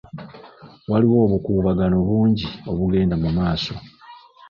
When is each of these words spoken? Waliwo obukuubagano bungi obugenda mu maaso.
Waliwo 0.91 1.17
obukuubagano 1.25 1.95
bungi 2.07 2.47
obugenda 2.71 3.15
mu 3.23 3.29
maaso. 3.37 3.73